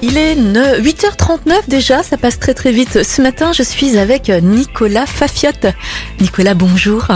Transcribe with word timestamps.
Il 0.00 0.16
est 0.16 0.36
8h39 0.36 1.68
déjà, 1.68 2.02
ça 2.02 2.16
passe 2.16 2.38
très 2.38 2.54
très 2.54 2.70
vite. 2.70 3.02
Ce 3.02 3.20
matin, 3.20 3.52
je 3.52 3.62
suis 3.64 3.98
avec 3.98 4.28
Nicolas 4.28 5.06
Fafiotte. 5.06 5.66
Nicolas, 6.20 6.54
bonjour. 6.54 7.08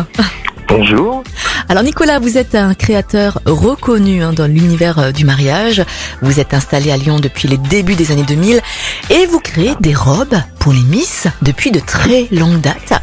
Bonjour. 0.74 1.22
Alors 1.68 1.82
Nicolas, 1.82 2.18
vous 2.18 2.38
êtes 2.38 2.54
un 2.54 2.72
créateur 2.72 3.42
reconnu 3.44 4.22
hein, 4.22 4.32
dans 4.32 4.46
l'univers 4.46 4.98
euh, 4.98 5.12
du 5.12 5.26
mariage. 5.26 5.84
Vous 6.22 6.40
êtes 6.40 6.54
installé 6.54 6.90
à 6.90 6.96
Lyon 6.96 7.20
depuis 7.20 7.46
les 7.46 7.58
débuts 7.58 7.94
des 7.94 8.10
années 8.10 8.22
2000 8.22 8.62
et 9.10 9.26
vous 9.26 9.38
créez 9.38 9.74
des 9.80 9.94
robes 9.94 10.34
pour 10.58 10.72
les 10.72 10.80
Miss 10.80 11.26
depuis 11.42 11.72
de 11.72 11.80
très 11.80 12.26
longues 12.32 12.62
dates. 12.62 12.94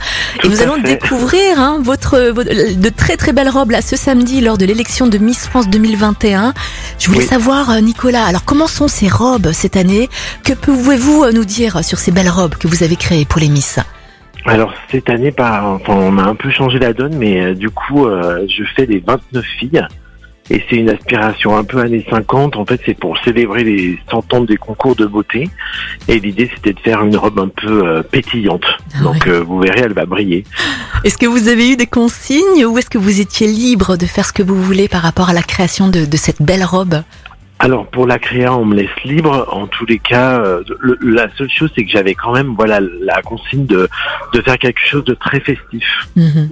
et 0.43 0.49
nous 0.49 0.63
allons 0.63 0.79
découvrir 0.79 1.59
hein, 1.59 1.79
votre, 1.83 2.33
de 2.33 2.89
très 2.89 3.17
très 3.17 3.33
belles 3.33 3.49
robes 3.49 3.69
là 3.69 3.83
ce 3.83 3.95
samedi 3.95 4.41
lors 4.41 4.57
de 4.57 4.65
l'élection 4.65 5.05
de 5.05 5.19
Miss 5.19 5.45
France 5.45 5.69
2021. 5.69 6.55
Je 6.97 7.07
voulais 7.07 7.25
savoir 7.25 7.69
euh, 7.69 7.81
Nicolas, 7.81 8.25
alors 8.25 8.45
comment 8.45 8.67
sont 8.67 8.87
ces 8.87 9.09
robes 9.09 9.51
cette 9.51 9.77
année? 9.77 10.09
Que 10.43 10.53
pouvez-vous 10.53 11.23
euh, 11.23 11.31
nous 11.31 11.45
dire 11.45 11.85
sur 11.85 11.99
ces 11.99 12.09
belles 12.09 12.29
robes 12.29 12.55
que 12.55 12.67
vous 12.67 12.81
avez 12.81 12.95
créées 12.95 13.25
pour 13.25 13.39
les 13.39 13.49
Miss? 13.49 13.77
Alors 14.49 14.73
cette 14.89 15.09
année, 15.09 15.33
enfin, 15.37 15.79
on 15.87 16.17
a 16.17 16.23
un 16.23 16.35
peu 16.35 16.49
changé 16.49 16.79
la 16.79 16.93
donne, 16.93 17.15
mais 17.15 17.39
euh, 17.39 17.53
du 17.53 17.69
coup, 17.69 18.07
euh, 18.07 18.45
je 18.47 18.63
fais 18.75 18.85
les 18.85 18.99
29 18.99 19.45
filles. 19.59 19.85
Et 20.51 20.63
c'est 20.67 20.77
une 20.77 20.89
aspiration 20.89 21.55
un 21.55 21.63
peu 21.63 21.77
années 21.77 22.03
50. 22.09 22.55
En 22.55 22.65
fait, 22.65 22.81
c'est 22.83 22.95
pour 22.95 23.15
célébrer 23.19 23.63
les 23.63 23.99
100 24.09 24.33
ans 24.33 24.41
des 24.41 24.57
concours 24.57 24.95
de 24.95 25.05
beauté. 25.05 25.47
Et 26.07 26.19
l'idée, 26.19 26.49
c'était 26.55 26.73
de 26.73 26.79
faire 26.79 27.03
une 27.03 27.15
robe 27.15 27.39
un 27.39 27.49
peu 27.49 27.87
euh, 27.87 28.01
pétillante. 28.01 28.65
Ah 28.95 29.03
Donc, 29.03 29.27
vous 29.27 29.59
verrez, 29.59 29.81
elle 29.81 29.93
va 29.93 30.07
briller. 30.07 30.43
Est-ce 31.03 31.19
que 31.19 31.27
vous 31.27 31.49
avez 31.49 31.69
eu 31.69 31.75
des 31.75 31.85
consignes 31.85 32.65
ou 32.65 32.79
est-ce 32.79 32.89
que 32.89 32.97
vous 32.97 33.21
étiez 33.21 33.45
libre 33.45 33.95
de 33.95 34.07
faire 34.07 34.25
ce 34.25 34.33
que 34.33 34.41
vous 34.41 34.59
voulez 34.59 34.87
par 34.87 35.03
rapport 35.03 35.29
à 35.29 35.33
la 35.33 35.43
création 35.43 35.87
de, 35.87 36.05
de 36.05 36.17
cette 36.17 36.41
belle 36.41 36.63
robe? 36.63 37.03
Alors 37.59 37.87
pour 37.87 38.07
la 38.07 38.19
créa, 38.19 38.55
on 38.55 38.63
me 38.63 38.75
laisse 38.75 39.03
libre. 39.03 39.47
En 39.51 39.67
tous 39.67 39.85
les 39.85 39.99
cas, 39.99 40.39
euh, 40.39 40.63
la 41.01 41.27
seule 41.35 41.49
chose 41.49 41.69
c'est 41.75 41.83
que 41.83 41.91
j'avais 41.91 42.15
quand 42.15 42.33
même 42.33 42.55
voilà 42.55 42.79
la 42.79 43.21
consigne 43.21 43.65
de 43.65 43.89
de 44.33 44.41
faire 44.41 44.57
quelque 44.57 44.79
chose 44.79 45.03
de 45.03 45.13
très 45.13 45.41
festif. 45.41 46.07
Mhm. 46.15 46.49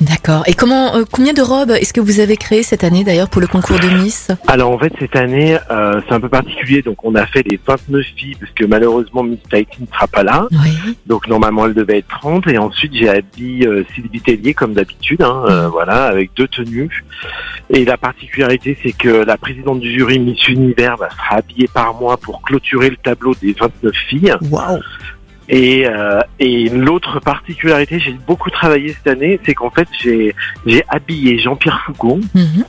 D'accord. 0.00 0.42
Et 0.46 0.54
comment, 0.54 0.94
euh, 0.96 1.04
combien 1.10 1.32
de 1.32 1.40
robes 1.40 1.70
est-ce 1.70 1.92
que 1.92 2.00
vous 2.00 2.20
avez 2.20 2.36
créé 2.36 2.62
cette 2.62 2.84
année 2.84 3.04
d'ailleurs 3.04 3.30
pour 3.30 3.40
le 3.40 3.46
concours 3.46 3.78
de 3.78 3.88
Miss 4.02 4.30
Alors 4.46 4.70
en 4.70 4.78
fait 4.78 4.92
cette 4.98 5.16
année 5.16 5.56
euh, 5.70 6.00
c'est 6.06 6.14
un 6.14 6.20
peu 6.20 6.28
particulier. 6.28 6.82
Donc 6.82 7.04
on 7.04 7.14
a 7.14 7.26
fait 7.26 7.42
les 7.42 7.58
29 7.66 8.02
filles 8.16 8.36
parce 8.38 8.52
que 8.52 8.64
malheureusement 8.64 9.22
Miss 9.22 9.38
Tahiti 9.50 9.82
ne 9.82 9.86
sera 9.86 10.06
pas 10.06 10.22
là. 10.22 10.46
Oui. 10.52 10.96
Donc 11.06 11.28
normalement 11.28 11.66
elle 11.66 11.74
devait 11.74 11.98
être 11.98 12.08
30 12.08 12.46
et 12.48 12.58
ensuite 12.58 12.94
j'ai 12.94 13.08
habillé 13.08 13.66
euh, 13.66 13.86
Sylvie 13.94 14.20
Tellier 14.20 14.54
comme 14.54 14.74
d'habitude. 14.74 15.22
Hein, 15.22 15.44
euh, 15.48 15.68
mm. 15.68 15.70
voilà 15.70 16.04
avec 16.04 16.30
deux 16.36 16.48
tenues. 16.48 17.04
Et 17.70 17.84
la 17.84 17.96
particularité 17.96 18.76
c'est 18.82 18.92
que 18.92 19.08
la 19.08 19.38
présidente 19.38 19.80
du 19.80 19.92
jury 19.92 20.18
Miss 20.18 20.46
Univers 20.48 20.96
va 20.96 21.08
sera 21.10 21.36
habillée 21.36 21.68
par 21.68 21.94
moi 21.94 22.16
pour 22.16 22.42
clôturer 22.42 22.90
le 22.90 22.96
tableau 22.96 23.34
des 23.40 23.54
29 23.58 23.94
filles. 24.08 24.34
Waouh 24.50 24.80
et, 25.48 25.86
euh, 25.86 26.20
et 26.38 26.68
l'autre 26.68 27.20
particularité, 27.20 27.98
j'ai 27.98 28.12
beaucoup 28.26 28.50
travaillé 28.50 28.94
cette 28.94 29.06
année, 29.06 29.40
c'est 29.44 29.54
qu'en 29.54 29.70
fait 29.70 29.88
j'ai 30.00 30.34
j'ai 30.66 30.82
habillé 30.88 31.38
Jean-Pierre 31.38 31.80
Foucault 31.86 32.20
mhm. 32.34 32.64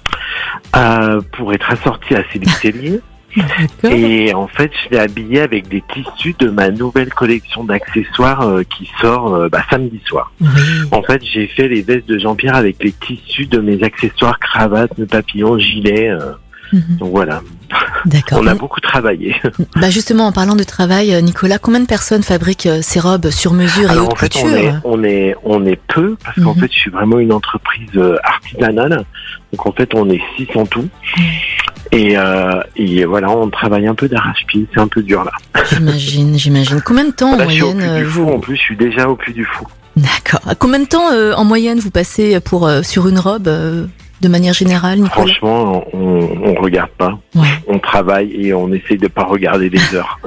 euh, 0.76 1.22
pour 1.34 1.54
être 1.54 1.72
assorti 1.72 2.16
à 2.16 2.24
Céline 2.32 2.52
Tellier. 2.62 3.02
Et 3.84 4.34
en 4.34 4.48
fait, 4.48 4.72
je 4.84 4.90
l'ai 4.90 5.00
habillé 5.00 5.42
avec 5.42 5.68
des 5.68 5.84
tissus 5.94 6.36
de 6.40 6.50
ma 6.50 6.70
nouvelle 6.70 7.14
collection 7.14 7.64
d'accessoires 7.64 8.42
euh, 8.42 8.64
qui 8.64 8.90
sort 9.02 9.34
euh, 9.34 9.50
bah, 9.50 9.64
samedi 9.70 10.02
soir. 10.06 10.32
En 10.92 11.04
fait, 11.04 11.22
j'ai 11.24 11.48
fait 11.48 11.68
les 11.68 11.82
vestes 11.82 12.08
de 12.08 12.18
Jean-Pierre 12.18 12.56
avec 12.56 12.84
les 12.84 12.92
tissus 12.92 13.46
de 13.46 13.60
mes 13.60 13.84
accessoires, 13.84 14.40
cravates, 14.40 15.04
papillons, 15.06 15.58
gilets. 15.58 16.10
Euh. 16.10 16.34
Mhm. 16.74 16.98
Donc 17.00 17.12
voilà. 17.12 17.42
D'accord. 18.06 18.40
On 18.42 18.48
a 18.48 18.56
beaucoup 18.56 18.80
travaillé. 18.80 19.36
Bah 19.76 19.90
justement, 19.90 20.28
en 20.28 20.32
parlant 20.32 20.56
de 20.56 20.64
travail, 20.64 21.14
euh, 21.14 21.22
Nicolas, 21.22 21.60
combien 21.60 21.80
de 21.80 21.86
personnes 21.86 22.24
fabriquent 22.24 22.68
euh, 22.68 22.80
ces 22.82 23.00
robes 23.00 23.30
sur 23.30 23.54
mesure 23.54 23.92
et 23.92 23.98
haute 23.98 24.14
en 24.14 24.16
fait, 24.16 24.32
couture 24.34 24.82
on 24.84 25.04
est, 25.04 25.36
on 25.44 25.66
est, 25.66 25.80
peu 25.88 26.16
parce 26.24 26.36
qu'en 26.42 26.54
mhm. 26.54 26.62
fait, 26.62 26.72
je 26.72 26.78
suis 26.78 26.92
vraiment 26.92 27.20
une 27.20 27.32
entreprise 27.32 27.90
euh, 27.96 28.18
artisanale. 28.24 29.06
Donc 29.52 29.66
en 29.66 29.72
fait, 29.72 29.94
on 29.94 30.10
est 30.10 30.22
six 30.36 30.48
en 30.56 30.66
tout. 30.66 30.88
Et, 31.92 32.16
et 32.76 33.06
voilà, 33.06 33.30
on 33.30 33.50
travaille 33.50 33.88
un 33.88 33.96
peu 33.96 34.10
d'arrache-pied, 34.10 34.68
c'est 34.74 34.80
un 34.80 34.88
peu 34.88 35.02
dur 35.02 35.24
là. 35.24 35.32
J'imagine, 35.72 36.38
j'imagine. 36.38 36.82
Combien 36.82 37.06
de 37.06 37.12
temps 37.12 37.32
en 37.32 37.44
moyenne 37.44 38.04
vous... 38.04 38.26
En 38.26 38.40
plus, 38.40 38.58
je 38.58 38.62
suis 38.62 38.78
déjà 38.78 39.08
au 39.10 39.16
plus 39.16 39.34
du 39.34 39.46
fou. 39.46 39.66
D'accord. 39.96 40.42
Combien 40.60 40.80
de 40.80 40.86
temps 40.86 41.10
en 41.36 41.46
moyenne 41.46 41.80
vous 41.80 41.92
passez 41.92 42.40
pour 42.42 42.70
sur 42.84 43.08
une 43.08 43.20
robe 43.20 43.50
de 44.22 44.28
manière 44.28 44.54
générale, 44.54 45.00
Nicolas 45.00 45.28
Franchement, 45.28 45.86
on, 45.94 46.30
on 46.44 46.54
regarde 46.62 46.90
pas. 46.92 47.18
On 47.68 47.80
travaille 47.80 48.32
et 48.34 48.54
on 48.54 48.72
essaie 48.72 48.98
de 48.98 49.08
pas 49.08 49.24
regarder 49.24 49.70
les 49.70 49.96
heures. 49.96 50.20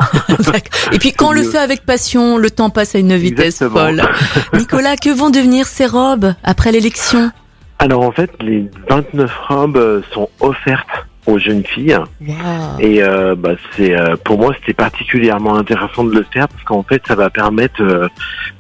et 0.93 0.99
puis 0.99 1.13
quand 1.13 1.29
on 1.29 1.33
le 1.33 1.43
fait 1.43 1.59
avec 1.59 1.85
passion, 1.85 2.37
le 2.39 2.51
temps 2.51 2.71
passe 2.71 2.95
à 2.95 2.99
une 2.99 3.17
vitesse 3.17 3.65
folle. 3.65 4.03
Nicolas, 4.55 4.97
que 4.97 5.11
vont 5.11 5.31
devenir 5.31 5.67
ces 5.67 5.87
robes 5.87 6.35
après 6.45 6.73
l'élection? 6.73 7.31
Alors 7.79 8.03
en 8.03 8.13
fait, 8.13 8.31
les 8.41 8.69
29 8.89 9.31
robes 9.49 10.03
sont 10.13 10.29
offertes 10.41 11.07
aux 11.27 11.39
jeunes 11.39 11.65
filles. 11.65 11.99
Et 12.79 13.03
euh, 13.03 13.35
bah, 13.35 13.53
c'est 13.77 13.95
euh, 13.95 14.17
pour 14.25 14.39
moi 14.39 14.55
c'était 14.61 14.75
particulièrement 14.75 15.57
intéressant 15.57 16.05
de 16.05 16.15
le 16.15 16.25
faire 16.33 16.49
parce 16.49 16.65
qu'en 16.65 16.83
fait 16.83 17.03
ça 17.07 17.15
va 17.15 17.31
permettre 17.31 17.83
euh, 17.83 18.09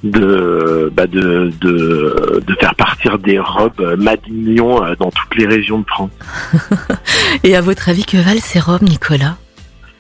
de, 0.04 0.92
bah, 0.94 1.06
de, 1.06 1.52
de 1.60 2.42
de 2.46 2.54
faire 2.54 2.74
partir 2.74 3.18
des 3.18 3.38
robes 3.38 3.96
Madignon 3.98 4.80
dans 4.98 5.10
toutes 5.10 5.36
les 5.36 5.46
régions 5.46 5.80
de 5.80 5.86
France. 5.86 6.10
Et 7.44 7.56
à 7.56 7.60
votre 7.60 7.88
avis 7.88 8.04
que 8.04 8.16
valent 8.16 8.40
ces 8.40 8.60
robes, 8.60 8.82
Nicolas? 8.82 9.36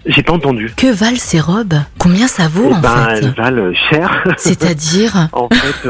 J'ai 0.06 0.22
pas 0.22 0.32
entendu. 0.32 0.72
Que 0.76 0.90
valent 0.90 1.18
ces 1.18 1.40
robes? 1.40 1.74
Combien 1.98 2.26
ça 2.26 2.48
vaut 2.48 2.68
eh 2.70 2.74
en 2.74 2.80
ben, 2.80 3.08
fait? 3.08 3.18
Elles 3.18 3.34
valent 3.36 3.74
cher. 3.90 4.24
C'est-à-dire? 4.38 5.28
En 5.32 5.48
fait, 5.50 5.88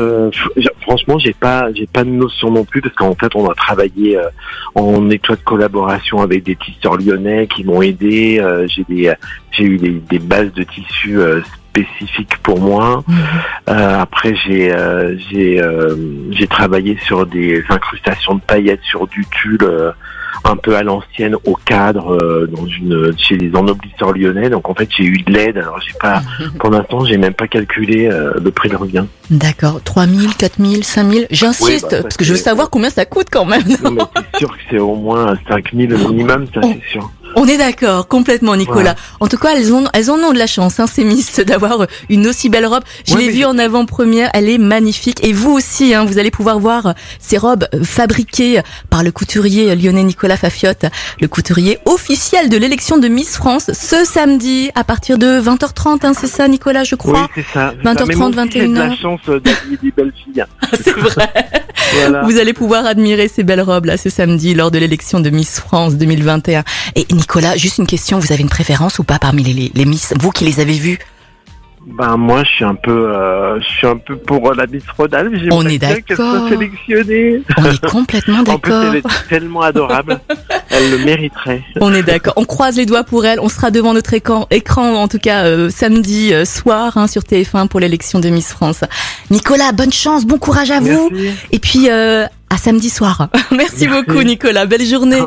franchement, 0.90 1.20
j'ai 1.20 1.32
pas, 1.32 1.72
j'ai 1.72 1.86
pas 1.86 2.02
de 2.02 2.10
notion 2.10 2.50
non 2.50 2.64
plus 2.64 2.80
parce 2.80 2.94
qu'en 2.96 3.14
fait, 3.14 3.30
on 3.36 3.48
a 3.48 3.54
travaillé 3.54 4.16
euh, 4.16 4.28
en 4.74 5.08
étroite 5.08 5.40
collaboration 5.44 6.20
avec 6.20 6.42
des 6.42 6.56
tisseurs 6.56 6.96
lyonnais 6.96 7.46
qui 7.46 7.62
m'ont 7.62 7.80
aidé. 7.80 8.40
Euh, 8.40 8.66
j'ai 8.66 8.82
des, 8.88 9.12
j'ai 9.52 9.64
eu 9.64 9.78
des, 9.78 9.90
des, 9.90 10.18
bases 10.18 10.52
de 10.52 10.64
tissus 10.64 11.20
spécifiques 11.70 12.38
pour 12.38 12.60
moi. 12.60 13.04
Mhm. 13.06 13.16
après, 13.68 14.34
j'ai, 14.34 14.74
j'ai, 15.30 15.62
j'ai 16.32 16.46
travaillé 16.48 16.98
sur 17.06 17.24
des 17.24 17.62
incrustations 17.68 18.34
de 18.34 18.40
paillettes 18.40 18.82
sur 18.82 19.06
du 19.06 19.24
tulle 19.26 19.92
un 20.44 20.56
peu 20.56 20.76
à 20.76 20.82
l'ancienne 20.82 21.36
au 21.44 21.54
cadre 21.54 22.18
euh, 22.22 22.46
dans 22.46 22.66
une 22.66 23.12
chez 23.18 23.36
les 23.36 23.54
ennoblisseurs 23.54 24.12
lyonnais. 24.12 24.50
Donc 24.50 24.68
en 24.68 24.74
fait 24.74 24.88
j'ai 24.96 25.04
eu 25.04 25.18
de 25.18 25.32
l'aide. 25.32 25.58
Alors 25.58 25.80
j'ai 25.80 25.96
pas 25.98 26.22
pour 26.58 26.70
l'instant 26.70 27.04
j'ai 27.04 27.16
même 27.16 27.34
pas 27.34 27.48
calculé 27.48 28.06
euh, 28.06 28.32
le 28.42 28.50
prix 28.50 28.68
de 28.68 28.76
revient. 28.76 29.04
D'accord. 29.30 29.80
3000, 29.82 30.36
4000, 30.36 30.84
5000. 30.84 31.26
J'insiste 31.30 31.90
bah, 31.90 32.02
parce 32.02 32.16
que 32.16 32.24
je 32.24 32.32
veux 32.32 32.38
savoir 32.38 32.70
combien 32.70 32.90
ça 32.90 33.04
coûte 33.04 33.28
quand 33.30 33.44
même. 33.44 33.62
non 33.84 33.90
mais 33.92 34.02
c'est 34.14 34.38
sûr 34.38 34.50
que 34.50 34.62
c'est 34.70 34.78
au 34.78 34.94
moins 34.94 35.34
5000 35.48 35.94
minimum, 35.94 36.46
ça 36.52 36.60
c'est 36.62 36.82
sûr. 36.90 37.10
On 37.36 37.46
est 37.46 37.56
d'accord, 37.56 38.08
complètement, 38.08 38.56
Nicolas. 38.56 38.94
En 39.20 39.28
tout 39.28 39.36
cas, 39.36 39.50
elles 39.56 39.72
ont, 39.72 39.84
elles 39.92 40.10
en 40.10 40.18
ont 40.18 40.32
de 40.32 40.38
la 40.38 40.46
chance, 40.46 40.80
hein, 40.80 40.86
ces 40.86 41.04
Miss, 41.04 41.40
d'avoir 41.46 41.86
une 42.08 42.26
aussi 42.26 42.48
belle 42.48 42.66
robe. 42.66 42.82
Je 43.06 43.16
l'ai 43.16 43.30
vue 43.30 43.44
en 43.44 43.58
avant-première, 43.58 44.30
elle 44.34 44.48
est 44.48 44.58
magnifique. 44.58 45.24
Et 45.24 45.32
vous 45.32 45.52
aussi, 45.52 45.94
hein, 45.94 46.04
vous 46.04 46.18
allez 46.18 46.30
pouvoir 46.30 46.58
voir 46.58 46.94
ces 47.18 47.38
robes 47.38 47.66
fabriquées 47.82 48.60
par 48.88 49.02
le 49.02 49.12
couturier 49.12 49.74
lyonnais 49.76 50.04
Nicolas 50.04 50.36
Fafiotte, 50.36 50.86
le 51.20 51.28
couturier 51.28 51.78
officiel 51.86 52.48
de 52.48 52.56
l'élection 52.56 52.98
de 52.98 53.08
Miss 53.08 53.36
France, 53.36 53.70
ce 53.72 54.04
samedi 54.04 54.70
à 54.74 54.84
partir 54.84 55.18
de 55.18 55.40
20h30. 55.40 56.06
Hein, 56.06 56.12
c'est 56.18 56.26
ça, 56.26 56.48
Nicolas, 56.48 56.84
je 56.84 56.94
crois. 56.94 57.28
Oui, 57.36 57.42
c'est 57.42 57.52
ça. 57.52 57.74
20h30, 57.84 58.34
21h. 58.34 58.72
la 58.72 58.96
chance 58.96 59.20
d'habiller 59.26 59.78
des 59.82 59.90
belles 59.90 60.12
filles. 60.24 60.44
c'est 60.82 60.96
vrai. 60.96 61.30
Vous 62.24 62.38
allez 62.38 62.52
pouvoir 62.52 62.86
admirer 62.86 63.28
ces 63.28 63.42
belles 63.42 63.60
robes 63.60 63.86
là 63.86 63.96
ce 63.96 64.10
samedi 64.10 64.54
lors 64.54 64.70
de 64.70 64.78
l'élection 64.78 65.20
de 65.20 65.30
Miss 65.30 65.60
France 65.60 65.96
2021. 65.96 66.62
Et 66.96 67.06
Nicolas, 67.12 67.56
juste 67.56 67.78
une 67.78 67.86
question, 67.86 68.18
vous 68.18 68.32
avez 68.32 68.42
une 68.42 68.48
préférence 68.48 68.98
ou 68.98 69.04
pas 69.04 69.18
parmi 69.18 69.42
les, 69.42 69.72
les, 69.74 69.84
Miss, 69.84 70.14
vous 70.18 70.30
qui 70.30 70.44
les 70.44 70.60
avez 70.60 70.74
vues? 70.74 70.98
Ben 71.86 72.16
moi, 72.16 72.44
je 72.44 72.50
suis 72.50 72.64
un 72.64 72.74
peu, 72.74 73.08
euh, 73.10 73.58
je 73.60 73.66
suis 73.66 73.86
un 73.86 73.96
peu 73.96 74.16
pour 74.16 74.52
la 74.54 74.66
Miss 74.66 74.84
Rodal. 74.96 75.32
On 75.50 75.66
est 75.66 75.78
d'accord. 75.78 76.48
sélectionnée. 76.48 77.42
On 77.56 77.64
est 77.64 77.86
complètement 77.86 78.42
d'accord. 78.42 78.54
en 78.84 78.90
plus, 78.90 78.90
elle 78.90 78.96
est 78.98 79.28
tellement 79.28 79.62
adorable. 79.62 80.20
elle 80.70 80.90
le 80.90 80.98
mériterait. 80.98 81.62
On 81.80 81.92
est 81.92 82.02
d'accord. 82.02 82.34
On 82.36 82.44
croise 82.44 82.76
les 82.76 82.86
doigts 82.86 83.04
pour 83.04 83.26
elle. 83.26 83.40
On 83.40 83.48
sera 83.48 83.70
devant 83.70 83.92
notre 83.92 84.14
écran, 84.14 84.46
écran 84.50 84.94
en 84.94 85.08
tout 85.08 85.18
cas 85.18 85.44
euh, 85.44 85.70
samedi 85.70 86.32
euh, 86.32 86.44
soir 86.44 86.96
hein, 86.96 87.06
sur 87.06 87.22
TF1 87.22 87.68
pour 87.68 87.80
l'élection 87.80 88.20
de 88.20 88.28
Miss 88.28 88.48
France. 88.48 88.80
Nicolas, 89.30 89.72
bonne 89.72 89.92
chance, 89.92 90.24
bon 90.24 90.38
courage 90.38 90.70
à 90.70 90.80
vous. 90.80 91.10
Et 91.52 91.58
puis 91.58 91.88
à 91.88 92.56
samedi 92.56 92.90
soir. 92.90 93.28
Merci, 93.52 93.86
beaucoup, 93.86 94.22
Nicolas. 94.22 94.66
Belle 94.66 94.84
journée. 94.84 95.20